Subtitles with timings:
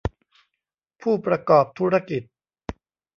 [1.01, 2.21] ผู้ประกอบธุรกิจ